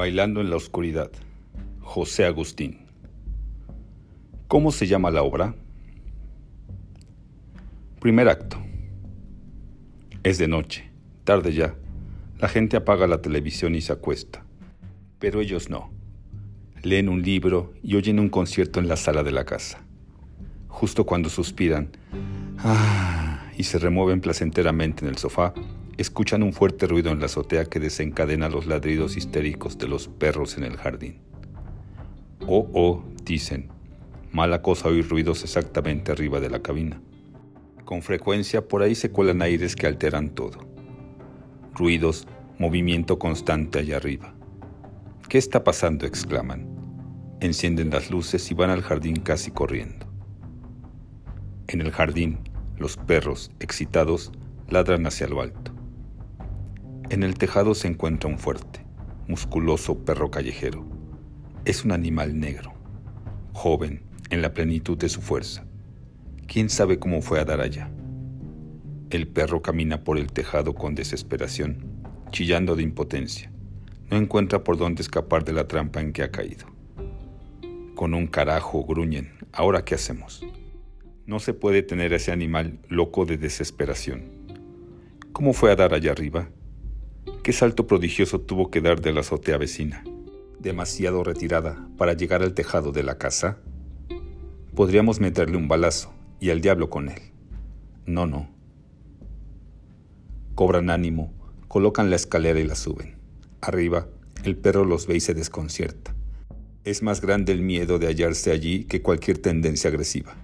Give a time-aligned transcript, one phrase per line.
[0.00, 1.10] Bailando en la oscuridad.
[1.82, 2.86] José Agustín.
[4.48, 5.54] ¿Cómo se llama la obra?
[8.00, 8.56] Primer acto.
[10.22, 10.90] Es de noche,
[11.24, 11.74] tarde ya.
[12.38, 14.42] La gente apaga la televisión y se acuesta.
[15.18, 15.90] Pero ellos no.
[16.82, 19.84] Leen un libro y oyen un concierto en la sala de la casa.
[20.68, 21.90] Justo cuando suspiran
[22.60, 25.52] ah, y se remueven placenteramente en el sofá,
[26.02, 30.56] escuchan un fuerte ruido en la azotea que desencadena los ladridos histéricos de los perros
[30.56, 31.18] en el jardín.
[32.46, 33.68] Oh, oh, dicen,
[34.32, 37.02] mala cosa oír ruidos exactamente arriba de la cabina.
[37.84, 40.58] Con frecuencia por ahí se cuelan aires que alteran todo.
[41.74, 42.26] Ruidos,
[42.58, 44.34] movimiento constante allá arriba.
[45.28, 46.06] ¿Qué está pasando?
[46.06, 46.66] exclaman.
[47.40, 50.06] Encienden las luces y van al jardín casi corriendo.
[51.68, 52.38] En el jardín,
[52.78, 54.32] los perros, excitados,
[54.68, 55.69] ladran hacia lo alto.
[57.10, 58.86] En el tejado se encuentra un fuerte,
[59.26, 60.86] musculoso perro callejero.
[61.64, 62.72] Es un animal negro,
[63.52, 65.66] joven, en la plenitud de su fuerza.
[66.46, 67.90] ¿Quién sabe cómo fue a dar allá?
[69.10, 71.84] El perro camina por el tejado con desesperación,
[72.30, 73.50] chillando de impotencia.
[74.08, 76.66] No encuentra por dónde escapar de la trampa en que ha caído.
[77.96, 79.32] Con un carajo gruñen.
[79.52, 80.46] ¿Ahora qué hacemos?
[81.26, 84.30] No se puede tener a ese animal loco de desesperación.
[85.32, 86.50] ¿Cómo fue a dar allá arriba?
[87.42, 90.04] ¿Qué salto prodigioso tuvo que dar de la azotea vecina?
[90.58, 93.58] ¿Demasiado retirada para llegar al tejado de la casa?
[94.74, 97.20] Podríamos meterle un balazo y al diablo con él.
[98.06, 98.48] No, no.
[100.54, 101.32] Cobran ánimo,
[101.68, 103.16] colocan la escalera y la suben.
[103.60, 104.06] Arriba,
[104.44, 106.14] el perro los ve y se desconcierta.
[106.84, 110.36] Es más grande el miedo de hallarse allí que cualquier tendencia agresiva.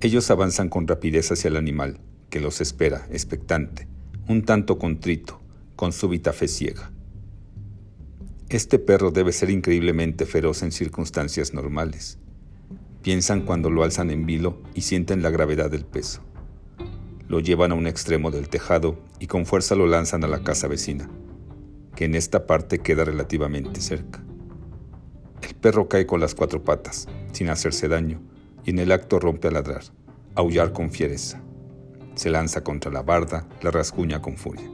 [0.00, 3.86] Ellos avanzan con rapidez hacia el animal, que los espera, expectante,
[4.26, 5.41] un tanto contrito,
[5.82, 6.92] con súbita fe ciega.
[8.48, 12.20] Este perro debe ser increíblemente feroz en circunstancias normales.
[13.02, 16.22] Piensan cuando lo alzan en vilo y sienten la gravedad del peso.
[17.26, 20.68] Lo llevan a un extremo del tejado y con fuerza lo lanzan a la casa
[20.68, 21.10] vecina,
[21.96, 24.22] que en esta parte queda relativamente cerca.
[25.42, 28.22] El perro cae con las cuatro patas, sin hacerse daño,
[28.64, 29.82] y en el acto rompe a ladrar,
[30.36, 31.42] aullar con fiereza.
[32.14, 34.71] Se lanza contra la barda, la rasguña con furia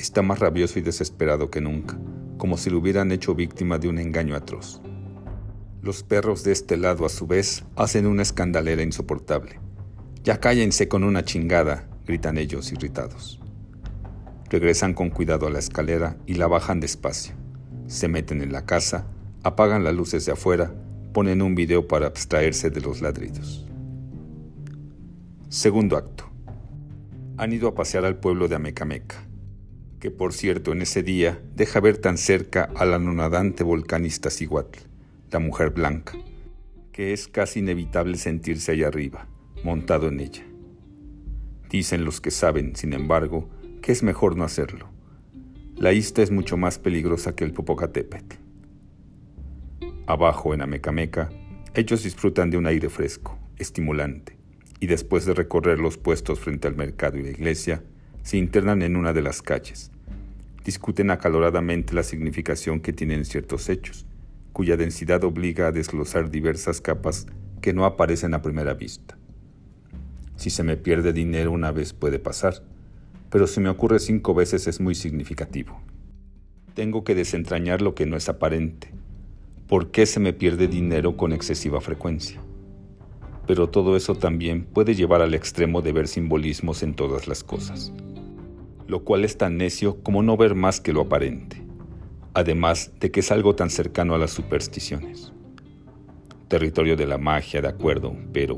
[0.00, 1.98] está más rabioso y desesperado que nunca,
[2.38, 4.80] como si lo hubieran hecho víctima de un engaño atroz.
[5.82, 9.60] Los perros de este lado, a su vez, hacen una escandalera insoportable.
[10.22, 13.40] Ya cállense con una chingada, gritan ellos irritados.
[14.50, 17.34] Regresan con cuidado a la escalera y la bajan despacio.
[17.86, 19.06] Se meten en la casa,
[19.42, 20.74] apagan las luces de afuera,
[21.12, 23.66] ponen un video para abstraerse de los ladridos.
[25.48, 26.24] Segundo acto.
[27.38, 29.29] Han ido a pasear al pueblo de Amecameca
[30.00, 34.80] que por cierto en ese día deja ver tan cerca a la anonadante volcanista Ciguatl,
[35.30, 36.14] la mujer blanca,
[36.90, 39.28] que es casi inevitable sentirse allá arriba,
[39.62, 40.44] montado en ella.
[41.68, 43.50] Dicen los que saben, sin embargo,
[43.82, 44.88] que es mejor no hacerlo.
[45.76, 48.36] La ista es mucho más peligrosa que el Popocatépetl.
[50.06, 51.30] Abajo, en Amecameca,
[51.74, 54.36] ellos disfrutan de un aire fresco, estimulante,
[54.80, 57.84] y después de recorrer los puestos frente al mercado y la iglesia,
[58.22, 59.90] se internan en una de las calles.
[60.64, 64.06] Discuten acaloradamente la significación que tienen ciertos hechos,
[64.52, 67.26] cuya densidad obliga a desglosar diversas capas
[67.62, 69.16] que no aparecen a primera vista.
[70.36, 72.62] Si se me pierde dinero una vez puede pasar,
[73.30, 75.80] pero si me ocurre cinco veces es muy significativo.
[76.74, 78.90] Tengo que desentrañar lo que no es aparente.
[79.66, 82.40] ¿Por qué se me pierde dinero con excesiva frecuencia?
[83.46, 87.92] Pero todo eso también puede llevar al extremo de ver simbolismos en todas las cosas
[88.90, 91.62] lo cual es tan necio como no ver más que lo aparente,
[92.34, 95.32] además de que es algo tan cercano a las supersticiones.
[96.48, 98.56] Territorio de la magia, de acuerdo, pero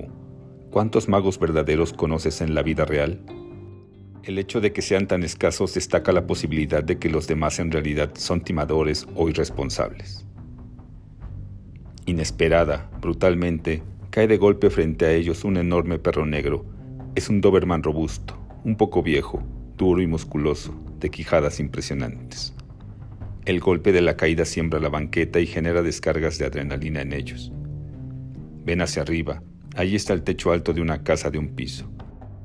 [0.70, 3.20] ¿cuántos magos verdaderos conoces en la vida real?
[4.25, 7.70] El hecho de que sean tan escasos destaca la posibilidad de que los demás en
[7.70, 10.25] realidad son timadores o irresponsables.
[12.06, 16.64] Inesperada, brutalmente, cae de golpe frente a ellos un enorme perro negro.
[17.14, 19.43] Es un Doberman robusto, un poco viejo,
[19.82, 22.55] duro y musculoso, de quijadas impresionantes.
[23.46, 27.50] El golpe de la caída siembra la banqueta y genera descargas de adrenalina en ellos.
[28.64, 29.43] Ven hacia arriba,
[29.75, 31.90] allí está el techo alto de una casa de un piso,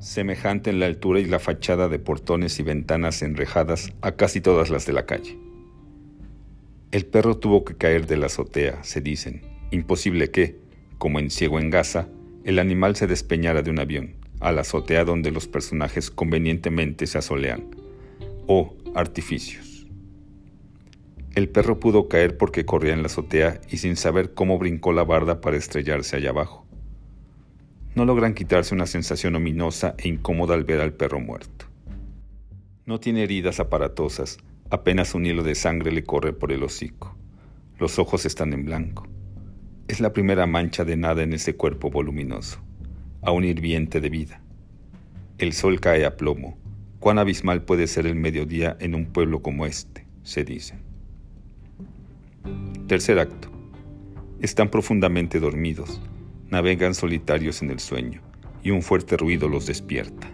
[0.00, 4.68] semejante en la altura y la fachada de portones y ventanas enrejadas a casi todas
[4.68, 5.38] las de la calle.
[6.90, 9.42] El perro tuvo que caer de la azotea, se dicen.
[9.70, 10.58] Imposible que,
[10.98, 12.08] como en Ciego en Gaza,
[12.42, 17.18] el animal se despeñara de un avión a la azotea donde los personajes convenientemente se
[17.18, 17.64] asolean,
[18.46, 19.86] o artificios.
[21.34, 25.04] El perro pudo caer porque corría en la azotea y sin saber cómo brincó la
[25.04, 26.66] barda para estrellarse allá abajo.
[27.94, 31.66] No logran quitarse una sensación ominosa e incómoda al ver al perro muerto.
[32.86, 34.38] No tiene heridas aparatosas,
[34.70, 37.16] apenas un hilo de sangre le corre por el hocico.
[37.78, 39.06] Los ojos están en blanco.
[39.88, 42.60] Es la primera mancha de nada en ese cuerpo voluminoso,
[43.28, 44.40] aún hirviente de vida.
[45.36, 46.56] El sol cae a plomo.
[46.98, 50.78] Cuán abismal puede ser el mediodía en un pueblo como este, se dice.
[52.86, 53.50] Tercer acto.
[54.40, 56.00] Están profundamente dormidos,
[56.48, 58.22] navegan solitarios en el sueño,
[58.62, 60.28] y un fuerte ruido los despierta.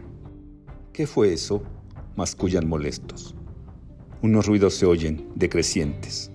[0.93, 1.65] ¿Qué fue eso?
[2.17, 3.35] mascullan molestos.
[4.23, 6.31] Unos ruidos se oyen, decrecientes.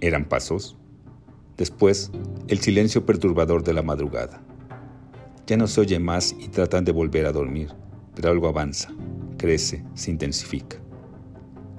[0.00, 0.76] ¿Eran pasos?
[1.56, 2.12] Después,
[2.46, 4.44] el silencio perturbador de la madrugada.
[5.52, 7.68] Ya no se oye más y tratan de volver a dormir,
[8.14, 8.88] pero algo avanza,
[9.36, 10.78] crece, se intensifica.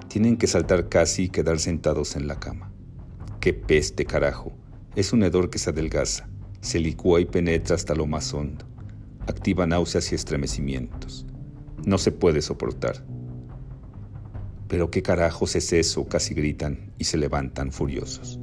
[0.06, 2.70] Tienen que saltar casi y quedar sentados en la cama.
[3.40, 4.52] ¡Qué peste, carajo!
[4.94, 6.28] Es un hedor que se adelgaza,
[6.60, 8.64] se licúa y penetra hasta lo más hondo.
[9.26, 11.26] Activa náuseas y estremecimientos.
[11.84, 13.04] No se puede soportar.
[14.68, 16.06] ¿Pero qué carajos es eso?
[16.06, 18.38] casi gritan y se levantan furiosos.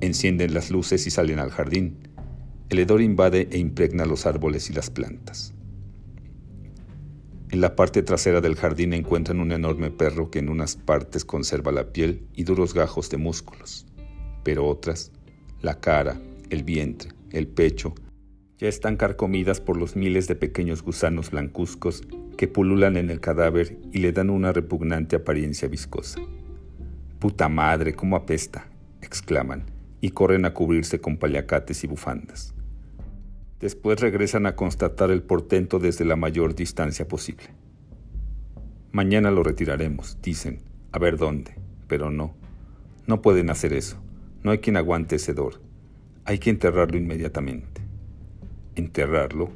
[0.00, 2.08] Encienden las luces y salen al jardín.
[2.72, 5.52] El hedor invade e impregna los árboles y las plantas.
[7.50, 11.70] En la parte trasera del jardín encuentran un enorme perro que en unas partes conserva
[11.70, 13.84] la piel y duros gajos de músculos,
[14.42, 15.12] pero otras,
[15.60, 17.94] la cara, el vientre, el pecho,
[18.56, 22.04] ya están carcomidas por los miles de pequeños gusanos blancuzcos
[22.38, 26.22] que pululan en el cadáver y le dan una repugnante apariencia viscosa.
[27.18, 28.66] Puta madre, cómo apesta,
[29.02, 29.66] exclaman,
[30.00, 32.54] y corren a cubrirse con paliacates y bufandas.
[33.62, 37.44] Después regresan a constatar el portento desde la mayor distancia posible.
[38.90, 41.54] Mañana lo retiraremos, dicen, a ver dónde,
[41.86, 42.34] pero no,
[43.06, 44.02] no pueden hacer eso,
[44.42, 45.60] no hay quien aguante ese dor,
[46.24, 47.82] hay que enterrarlo inmediatamente.
[48.74, 49.50] ¿Enterrarlo?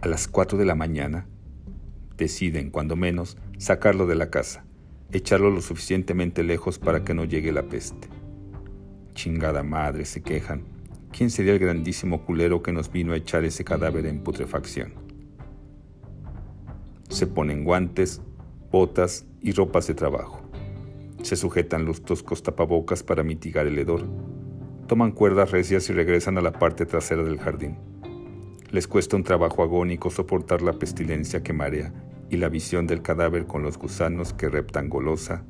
[0.00, 1.26] ¿A las cuatro de la mañana?
[2.16, 4.64] deciden, cuando menos, sacarlo de la casa,
[5.12, 8.08] echarlo lo suficientemente lejos para que no llegue la peste.
[9.12, 10.73] Chingada madre, se quejan.
[11.16, 14.94] ¿Quién sería el grandísimo culero que nos vino a echar ese cadáver en putrefacción?
[17.08, 18.20] Se ponen guantes,
[18.72, 20.40] botas y ropas de trabajo.
[21.22, 24.02] Se sujetan los toscos tapabocas para mitigar el hedor.
[24.88, 27.76] Toman cuerdas recias y regresan a la parte trasera del jardín.
[28.72, 31.94] Les cuesta un trabajo agónico soportar la pestilencia que marea
[32.28, 35.44] y la visión del cadáver con los gusanos que reptan golosa,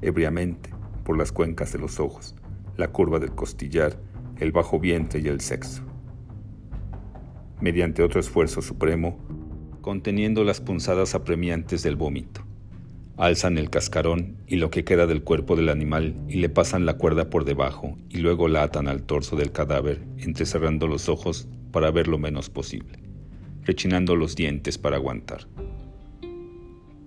[0.00, 0.70] ebriamente,
[1.04, 2.34] por las cuencas de los ojos,
[2.78, 3.98] la curva del costillar,
[4.38, 5.82] el bajo vientre y el sexo.
[7.60, 9.18] Mediante otro esfuerzo supremo,
[9.80, 12.44] conteniendo las punzadas apremiantes del vómito,
[13.16, 16.94] alzan el cascarón y lo que queda del cuerpo del animal y le pasan la
[16.94, 21.90] cuerda por debajo y luego la atan al torso del cadáver, entrecerrando los ojos para
[21.90, 22.98] ver lo menos posible,
[23.62, 25.46] rechinando los dientes para aguantar.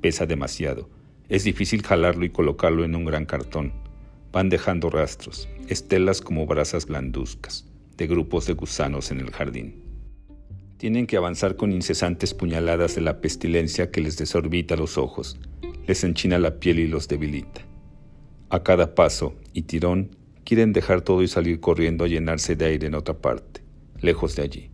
[0.01, 0.89] Pesa demasiado,
[1.29, 3.73] es difícil jalarlo y colocarlo en un gran cartón.
[4.37, 7.65] Van dejando rastros, estelas como brasas blanduzcas,
[7.97, 9.81] de grupos de gusanos en el jardín.
[10.77, 15.39] Tienen que avanzar con incesantes puñaladas de la pestilencia que les desorbita los ojos,
[15.87, 17.61] les enchina la piel y los debilita.
[18.51, 22.85] A cada paso y tirón quieren dejar todo y salir corriendo a llenarse de aire
[22.85, 23.63] en otra parte
[24.01, 24.69] lejos de allí.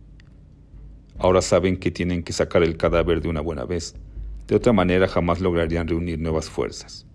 [1.16, 3.94] Ahora saben que tienen que sacar el cadáver de una buena vez,
[4.46, 7.06] de otra manera jamás lograrían reunir nuevas fuerzas.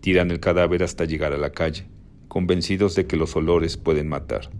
[0.00, 1.86] Tiran el cadáver hasta llegar a la calle,
[2.28, 4.50] convencidos de que los olores pueden matar.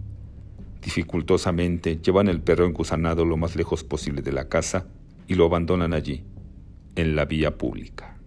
[0.81, 4.87] Dificultosamente llevan el perro engusanado lo más lejos posible de la casa
[5.27, 6.23] y lo abandonan allí,
[6.95, 8.17] en la vía pública.